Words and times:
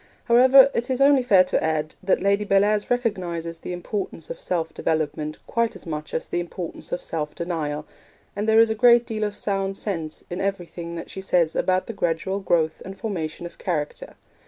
However, 0.25 0.71
it 0.73 0.89
is 0.89 0.99
only 0.99 1.21
fair 1.21 1.43
to 1.43 1.63
add 1.63 1.93
that 2.01 2.23
Lady 2.23 2.43
Bellairs 2.43 2.89
recognises 2.89 3.59
the 3.59 3.71
importance 3.71 4.31
of 4.31 4.41
self 4.41 4.73
development 4.73 5.37
quite 5.45 5.75
as 5.75 5.85
much 5.85 6.11
as 6.15 6.27
the 6.27 6.39
importance 6.39 6.91
of 6.91 7.03
self 7.03 7.35
denial; 7.35 7.85
and 8.35 8.49
there 8.49 8.59
is 8.59 8.71
a 8.71 8.73
great 8.73 9.05
deal 9.05 9.23
of 9.23 9.37
sound 9.37 9.77
sense 9.77 10.23
in 10.31 10.41
everything 10.41 10.95
that 10.95 11.11
she 11.11 11.21
says 11.21 11.55
about 11.55 11.85
the 11.85 11.93
gradual 11.93 12.39
growth 12.39 12.81
and 12.83 12.97
formation 12.97 13.45
of 13.45 13.59
character. 13.59 14.15